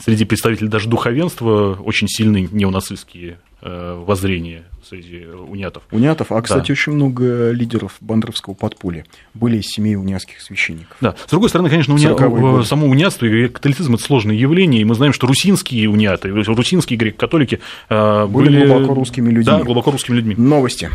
[0.05, 5.83] среди представителей даже духовенства очень сильные неонацистские э, воззрения среди униатов.
[5.91, 6.73] Униатов, а, кстати, да.
[6.73, 10.97] очень много лидеров бандеровского подполья были из семей униатских священников.
[11.01, 12.65] Да, с другой стороны, конечно, уни...
[12.65, 17.61] само униатство и католицизм– это сложное явление, и мы знаем, что русинские униаты, русинские греко-католики
[17.89, 19.45] э, были, были глубоко русскими людьми.
[19.45, 20.35] Да, глубоко русскими людьми.
[20.37, 20.91] Новости.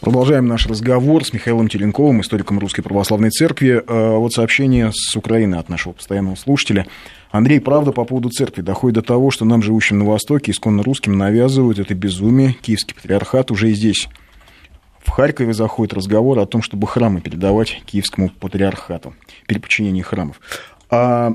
[0.00, 3.82] Продолжаем наш разговор с Михаилом Теленковым, историком Русской Православной Церкви.
[3.84, 6.86] Э, вот сообщение с Украины от нашего постоянного слушателя.
[7.32, 11.18] Андрей, правда по поводу церкви доходит до того, что нам, живущим на Востоке, исконно русским
[11.18, 12.52] навязывают это безумие.
[12.52, 14.08] Киевский патриархат уже и здесь.
[15.04, 19.14] В Харькове заходит разговор о том, чтобы храмы передавать Киевскому патриархату,
[19.48, 20.40] переподчинение храмов.
[20.90, 21.34] А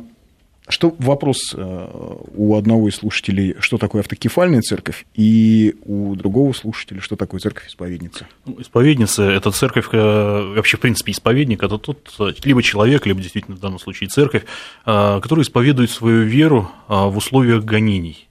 [0.70, 1.88] что вопрос э,
[2.36, 8.28] у одного из слушателей, что такое автокефальная церковь, и у другого слушателя, что такое церковь-исповедница?
[8.46, 13.58] Ну, исповедница– это церковь, э, вообще, в принципе, исповедник– это тот, либо человек, либо действительно
[13.58, 14.44] в данном случае церковь,
[14.86, 18.28] э, который исповедует свою веру в условиях гонений.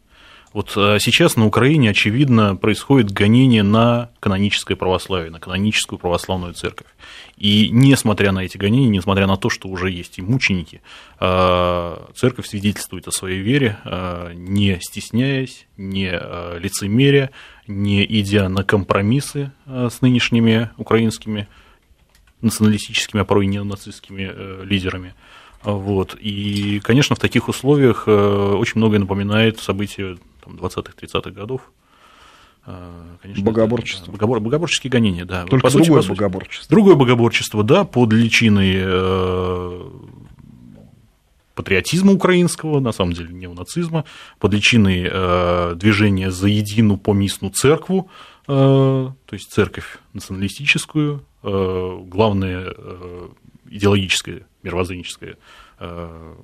[0.52, 6.88] Вот сейчас на Украине, очевидно, происходит гонение на каноническое православие, на каноническую православную церковь.
[7.36, 10.82] И несмотря на эти гонения, несмотря на то, что уже есть и мученики,
[11.18, 16.10] а, церковь свидетельствует о своей вере, а, не стесняясь, не
[16.58, 17.30] лицемеря,
[17.66, 21.48] не идя на компромиссы с нынешними украинскими
[22.42, 25.14] националистическими, а порой не нацистскими э, лидерами.
[25.62, 26.16] Вот.
[26.20, 31.72] И, конечно, в таких условиях э, очень многое напоминает события 20-30-х годов,
[32.64, 34.04] а, конечно, богоборчество.
[34.04, 35.44] Это, богобор, богоборческие гонения, да.
[35.46, 36.74] Только по сути, другое по сути, богоборчество.
[36.74, 39.90] Другое богоборчество, да, под личиной э,
[41.54, 44.04] патриотизма украинского, на самом деле неонацизма,
[44.38, 48.10] под личиной э, движения за единую помисну церкву,
[48.46, 53.28] э, то есть церковь националистическую, э, главное э,
[53.70, 55.36] идеологическое, мировоззренческое
[55.80, 56.34] э,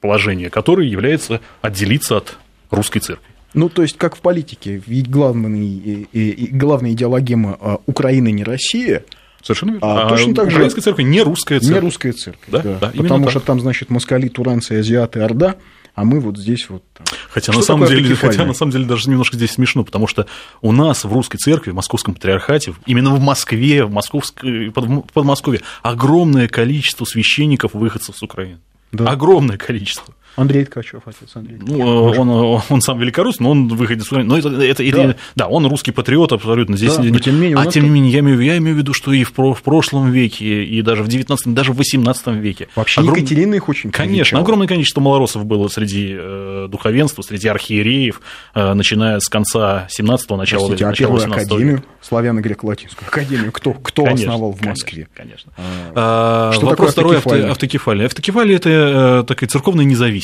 [0.00, 2.38] положение которое является отделиться от
[2.70, 3.24] русской церкви.
[3.54, 6.08] Ну, то есть, как в политике, ведь главный,
[6.52, 9.04] главная идеологема а, Украины не Россия,
[9.42, 9.86] Совершенно верно.
[9.86, 10.56] А, а точно так же...
[10.56, 11.76] Украинская церковь не русская церковь.
[11.76, 12.60] Не русская церковь, да.
[12.60, 15.56] да, да потому что там, значит, москали, туранцы, азиаты, орда,
[15.94, 16.82] а мы вот здесь вот...
[17.30, 20.26] Хотя на, самом деле, хотя на самом деле даже немножко здесь смешно, потому что
[20.60, 25.60] у нас в русской церкви, в московском патриархате, именно в Москве, в Московской, под, Подмосковье,
[25.82, 28.58] огромное количество священников, выходцев с Украины.
[28.92, 29.10] Да.
[29.10, 30.14] Огромное количество.
[30.36, 31.58] Андрей Ткачев, отец Андрей.
[31.60, 34.84] Ну, он, он сам великорус, но он выходит Но это, это, да.
[34.84, 36.76] это, да, он русский патриот абсолютно.
[36.76, 38.78] Здесь, да, но тем не менее, а тем не менее, я имею, я имею в
[38.78, 42.68] виду, что и в, в прошлом веке, и даже в 19 даже в 18 веке.
[42.76, 43.16] Вообще Огром...
[43.16, 48.20] Екатерина их очень Конечно, огромное количество малоросов было среди э, духовенства, среди архиереев,
[48.54, 51.88] э, начиная с конца 17-го, начала, Простите, а начала 18 академию, века.
[52.02, 55.08] славяно-греко-латинскую академию, кто, кто конечно, основал в Москве?
[55.14, 55.52] Конечно.
[55.56, 58.06] А, что Вопрос такое второй автокефалия?
[58.06, 60.17] Автокефалия– это э, такая церковная независимость.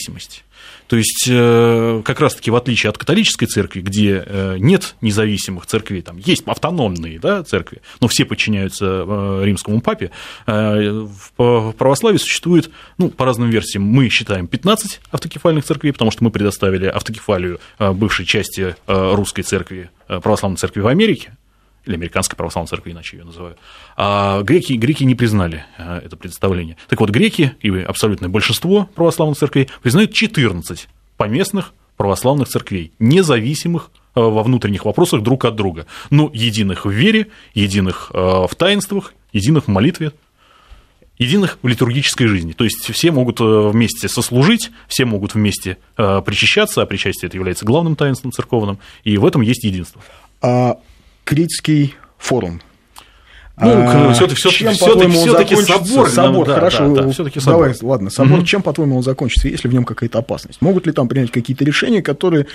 [0.87, 6.03] То есть, э, как раз-таки в отличие от католической церкви, где э, нет независимых церквей,
[6.03, 10.11] там есть автономные да, церкви, но все подчиняются э, римскому папе,
[10.47, 16.31] в православии существует, ну, по разным версиям, мы считаем 15 автокефальных церквей, потому что мы
[16.31, 21.37] предоставили автокефалию бывшей части русской церкви, православной церкви в Америке,
[21.87, 23.59] или Американской православной церкви, иначе ее называют.
[23.97, 26.77] А греки, греки не признали а, это представление.
[26.89, 34.21] Так вот, греки и абсолютное большинство православных церквей признают 14 поместных православных церквей, независимых а,
[34.21, 39.65] во внутренних вопросах друг от друга, но единых в вере, единых а, в таинствах, единых
[39.65, 40.13] в молитве,
[41.19, 42.53] единых в литургической жизни.
[42.53, 47.95] То есть все могут вместе сослужить, все могут вместе причащаться, а причастие это является главным
[47.95, 50.03] таинством церковным, и в этом есть единство.
[50.43, 50.81] А
[51.25, 52.61] Критский форум.
[53.57, 56.09] Ну, а, все-таки все все все собор.
[56.09, 56.93] Собор, да, хорошо.
[56.93, 57.69] Да, да, все-таки собор.
[57.69, 58.39] Давай, ладно, собор.
[58.39, 58.47] Угу.
[58.47, 60.61] Чем, по-твоему, он закончится, если в нем какая-то опасность?
[60.61, 62.47] Могут ли там принять какие-то решения, которые,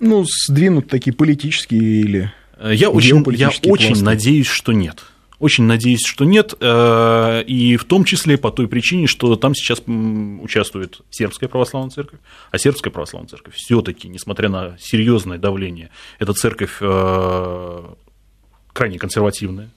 [0.00, 5.02] ну, сдвинут такие политические или я очень, я очень надеюсь, что нет.
[5.40, 9.82] Очень надеюсь, что нет, э, и в том числе по той причине, что там сейчас
[9.86, 12.20] участвует сербская православная церковь,
[12.52, 15.90] а сербская православная церковь все-таки, несмотря на серьезное давление,
[16.20, 17.82] эта церковь э,
[18.74, 19.70] крайне консервативная.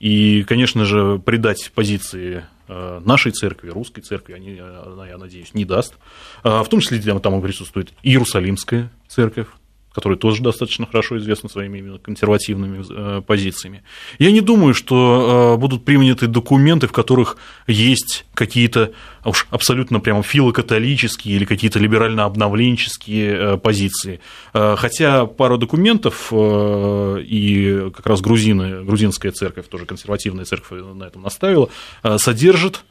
[0.00, 5.94] И, конечно же, предать позиции э, нашей церкви, русской церкви, они, я надеюсь, не даст.
[6.42, 9.48] В том числе там присутствует Иерусалимская церковь,
[9.92, 13.82] который тоже достаточно хорошо известен своими именно консервативными э, позициями.
[14.18, 17.36] Я не думаю, что э, будут приняты документы, в которых
[17.66, 18.92] есть какие-то
[19.24, 24.20] уж абсолютно прямо филокатолические или какие-то либерально-обновленческие э, позиции.
[24.52, 31.68] Хотя пару документов, и как раз грузины, грузинская церковь, тоже консервативная церковь на этом наставила,
[32.16, 32.82] содержит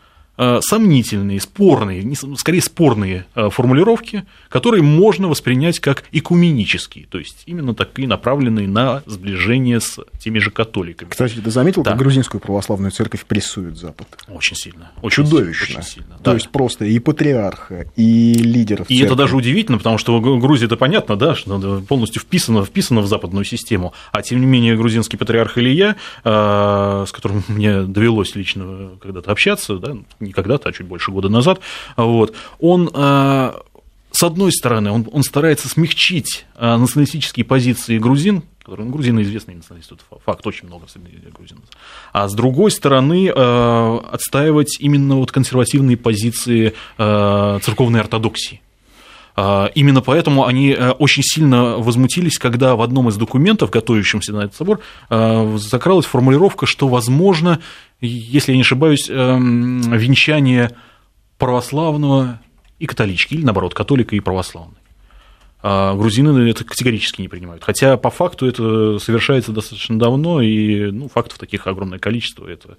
[0.61, 8.07] сомнительные, спорные, скорее спорные э, формулировки, которые можно воспринять как экуменические, то есть именно такие
[8.07, 11.09] направленные на сближение с теми же католиками.
[11.09, 11.91] Кстати, ты заметил, да.
[11.91, 14.07] как грузинскую православную церковь прессует Запад?
[14.27, 14.91] Очень сильно.
[15.01, 15.65] Очень Чудовищно.
[15.65, 19.05] Сильно, очень сильно, то есть просто и патриарха, и лидеров И церкви.
[19.05, 23.43] это даже удивительно, потому что Грузия это понятно, да, что полностью вписано, вписано в западную
[23.43, 29.31] систему, а тем не менее грузинский патриарх Илья, э, с которым мне довелось лично когда-то
[29.31, 29.97] общаться, да,
[30.29, 31.59] не когда-то, а чуть больше года назад,
[31.97, 33.53] вот, он э,
[34.11, 39.57] с одной стороны, он, он старается смягчить э, националистические позиции грузин, которые, ну, грузины известные
[39.57, 41.59] националисты, это факт, очень много среди грузин.
[42.13, 48.61] А с другой стороны, э, отстаивать именно вот консервативные позиции церковной ортодоксии.
[49.37, 54.81] Именно поэтому они очень сильно возмутились, когда в одном из документов, готовящемся на этот собор,
[55.09, 57.59] закралась формулировка, что, возможно,
[58.01, 60.71] если я не ошибаюсь, эм, венчание
[61.37, 62.41] православного
[62.79, 64.79] и католички, или наоборот, католика и православной.
[65.61, 67.65] А грузины это категорически не принимают.
[67.65, 72.77] Хотя по факту это совершается достаточно давно, и ну, фактов таких огромное количество это,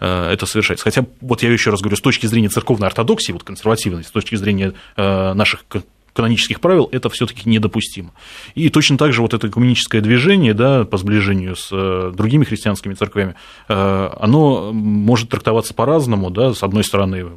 [0.00, 0.84] э, это совершается.
[0.84, 4.36] Хотя, вот я еще раз говорю, с точки зрения церковной ортодоксии, вот консервативной, с точки
[4.36, 5.66] зрения э, наших
[6.12, 8.12] канонических правил это все-таки недопустимо.
[8.54, 12.94] И точно так же вот это экуменическое движение да, по сближению с э, другими христианскими
[12.94, 13.34] церквями,
[13.68, 16.30] э, оно может трактоваться по-разному.
[16.30, 17.30] Да, с одной стороны,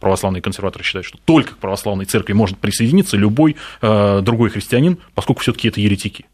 [0.00, 5.42] православные консерваторы считают, что только к православной церкви может присоединиться любой э, другой христианин, поскольку
[5.42, 6.26] все-таки это еретики.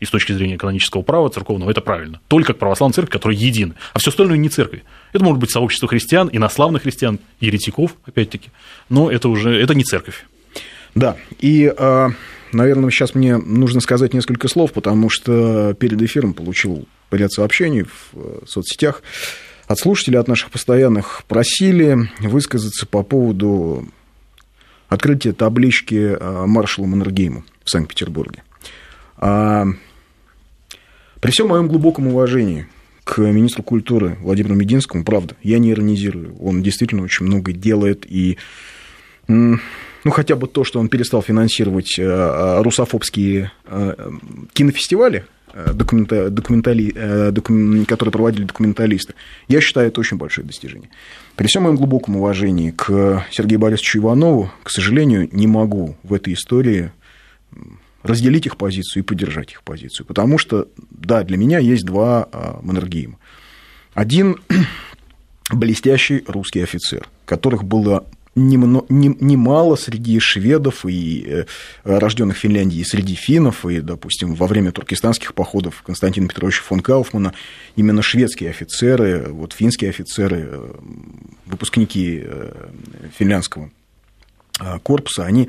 [0.00, 2.20] И с точки зрения канонического права церковного это правильно.
[2.26, 3.76] Только к православной церкви, которая едина.
[3.92, 4.82] А все остальное не церкви.
[5.12, 8.50] Это может быть сообщество христиан, инославных христиан, еретиков, опять-таки.
[8.88, 10.26] Но это уже это не церковь.
[10.94, 12.10] Да, и, а,
[12.52, 18.10] наверное, сейчас мне нужно сказать несколько слов, потому что перед эфиром получил ряд сообщений в
[18.14, 19.02] э, соцсетях
[19.66, 23.88] от слушателей, от наших постоянных просили высказаться по поводу
[24.88, 28.42] открытия таблички а, маршала Маннергейма в Санкт-Петербурге.
[29.16, 29.66] А,
[31.20, 32.66] при всем моем глубоком уважении
[33.04, 38.38] к министру культуры Владимиру Мединскому, правда, я не иронизирую, он действительно очень много делает и
[40.04, 44.10] ну, хотя бы то, что он перестал финансировать э, э, русофобские э,
[44.52, 45.24] кинофестивали,
[45.74, 49.14] документа, документали, докум, которые проводили документалисты,
[49.48, 50.88] я считаю, это очень большое достижение.
[51.36, 56.32] При всем моем глубоком уважении к Сергею Борисовичу Иванову, к сожалению, не могу в этой
[56.32, 56.90] истории
[58.02, 60.06] разделить их позицию и поддержать их позицию.
[60.06, 62.28] Потому что, да, для меня есть два
[62.62, 63.18] Маннергейма.
[63.92, 64.38] Один
[65.52, 71.44] блестящий русский офицер, которых было немало не, не среди шведов и э,
[71.84, 76.80] рожденных в Финляндии, и среди финнов, и, допустим, во время туркестанских походов Константина Петровича фон
[76.80, 77.34] Кауфмана
[77.76, 80.74] именно шведские офицеры, вот финские офицеры, э,
[81.46, 82.68] выпускники э,
[83.18, 83.70] финляндского
[84.82, 85.48] корпуса, они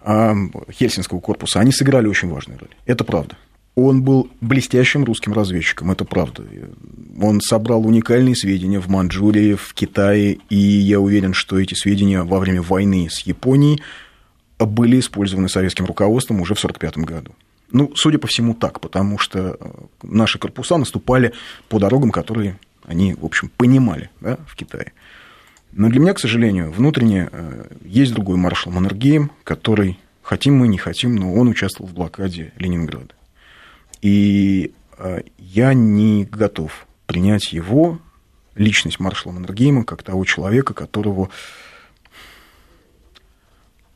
[0.00, 2.70] Хельсинского корпуса, они сыграли очень важную роль.
[2.86, 3.36] Это правда.
[3.80, 6.42] Он был блестящим русским разведчиком, это правда.
[7.22, 12.40] Он собрал уникальные сведения в Манчжурии, в Китае, и я уверен, что эти сведения во
[12.40, 13.80] время войны с Японией
[14.58, 17.36] были использованы советским руководством уже в 1945 году.
[17.70, 19.70] Ну, судя по всему, так, потому что э,
[20.02, 21.32] наши корпуса наступали
[21.68, 24.92] по дорогам, которые они, в общем, понимали да, в Китае.
[25.70, 30.78] Но для меня, к сожалению, внутренне э, есть другой маршал Маннергейм, который, хотим мы, не
[30.78, 33.14] хотим, но он участвовал в блокаде Ленинграда.
[34.02, 37.98] И э, я не готов принять его,
[38.54, 41.30] личность маршала Маннергейма, как того человека, которого...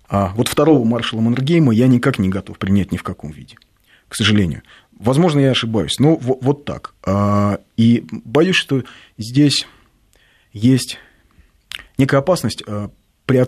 [0.08, 3.56] А вот второго маршала Маннергейма я никак не готов принять ни в каком виде.
[4.08, 4.62] к сожалению.
[4.98, 6.94] Возможно, я ошибаюсь, но вот так.
[7.04, 8.84] А, и боюсь, что
[9.16, 9.66] здесь
[10.52, 10.98] есть
[11.96, 12.90] некая опасность а,
[13.26, 13.38] при,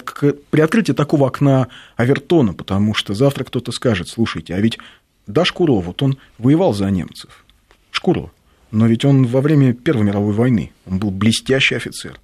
[0.61, 4.79] открытии такого окна Авертона, потому что завтра кто-то скажет, слушайте, а ведь
[5.27, 7.45] да, Шкуро, вот он воевал за немцев.
[7.91, 8.31] Шкуро.
[8.71, 12.21] Но ведь он во время Первой мировой войны, он был блестящий офицер,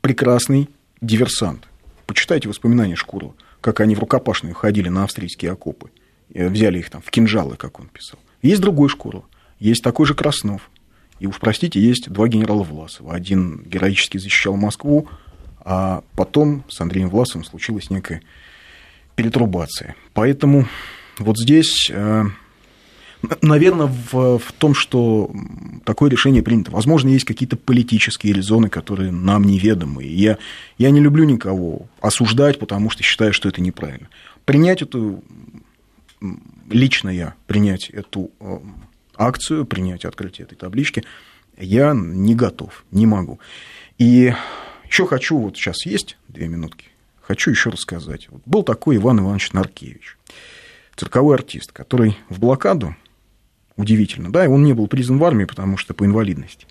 [0.00, 0.68] прекрасный
[1.00, 1.68] диверсант.
[2.06, 5.90] Почитайте воспоминания Шкуро, как они в рукопашную ходили на австрийские окопы.
[6.32, 8.18] Взяли их там в кинжалы, как он писал.
[8.40, 9.22] Есть другой Шкуро,
[9.58, 10.70] есть такой же Краснов.
[11.18, 13.14] И уж простите, есть два генерала Власова.
[13.14, 15.08] Один героически защищал Москву,
[15.58, 18.22] а потом с Андреем Власовым случилась некая
[19.16, 19.96] перетрубация.
[20.14, 20.66] Поэтому
[21.20, 22.24] вот здесь, э,
[23.42, 25.30] наверное, в, в том, что
[25.84, 26.70] такое решение принято.
[26.70, 30.04] Возможно, есть какие-то политические резоны, которые нам неведомы.
[30.04, 30.38] Я,
[30.78, 34.08] я не люблю никого осуждать, потому что считаю, что это неправильно.
[34.44, 35.22] Принять эту,
[36.70, 38.58] лично я, принять эту э,
[39.16, 41.04] акцию, принять открытие этой таблички,
[41.58, 43.38] я не готов, не могу.
[43.98, 44.32] И
[44.86, 46.86] еще хочу, вот сейчас есть две минутки,
[47.20, 48.28] хочу еще рассказать.
[48.30, 50.16] Вот был такой Иван Иванович Наркевич,
[51.00, 52.94] цирковой артист, который в блокаду,
[53.76, 56.66] удивительно, да, он не был признан в армии, потому что по инвалидности.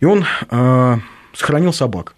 [0.00, 0.96] И он э,
[1.32, 2.14] сохранил собак.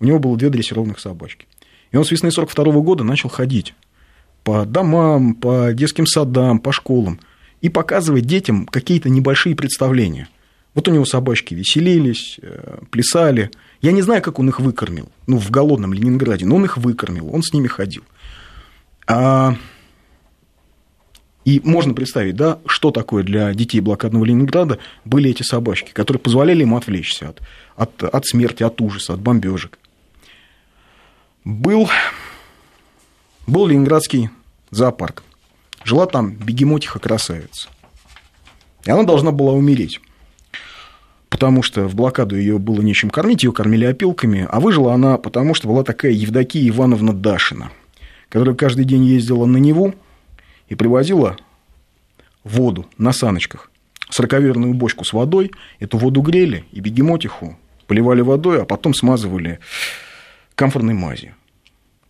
[0.00, 1.46] У него было две дрессированных собачки.
[1.90, 3.74] И он с весны 42 года начал ходить
[4.44, 7.20] по домам, по детским садам, по школам
[7.60, 10.28] и показывать детям какие-то небольшие представления.
[10.74, 15.38] Вот у него собачки веселились, э, плясали– я не знаю, как он их выкормил, ну,
[15.38, 18.02] в голодном Ленинграде, но он их выкормил, он с ними ходил.
[19.06, 19.54] А...
[21.48, 26.60] И можно представить, да, что такое для детей блокадного Ленинграда были эти собачки, которые позволяли
[26.60, 27.40] им отвлечься от,
[27.74, 29.78] от, от смерти, от ужаса, от бомбежек.
[31.46, 31.88] Был,
[33.46, 34.28] был Ленинградский
[34.70, 35.22] зоопарк.
[35.84, 37.70] Жила там бегемотиха красавица.
[38.84, 40.02] И она должна была умереть
[41.30, 45.54] потому что в блокаду ее было нечем кормить, ее кормили опилками, а выжила она потому,
[45.54, 47.70] что была такая Евдокия Ивановна Дашина,
[48.28, 49.94] которая каждый день ездила на Неву
[50.68, 51.36] и привозила
[52.44, 53.70] воду на саночках,
[54.10, 59.60] сороковерную бочку с водой, эту воду грели и бегемотиху поливали водой, а потом смазывали
[60.54, 61.34] камфорной мазью.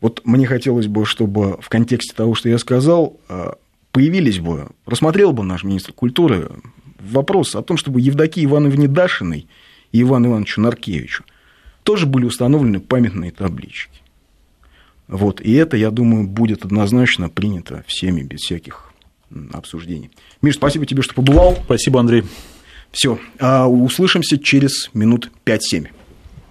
[0.00, 3.52] Вот мне хотелось бы, чтобы в контексте того, что я сказал, э,
[3.90, 6.50] появились бы, рассмотрел бы наш министр культуры
[7.00, 9.48] вопрос о том, чтобы Евдокии Ивановне Дашиной
[9.92, 11.24] и Ивану Ивановичу Наркевичу
[11.82, 14.00] тоже были установлены памятные таблички.
[15.08, 18.92] Вот, и это, я думаю, будет однозначно принято всеми без всяких
[19.52, 20.10] обсуждений.
[20.42, 21.58] Миш, спасибо тебе, что побывал.
[21.64, 22.24] Спасибо, Андрей.
[22.92, 25.88] Все, а услышимся через минут 5-7.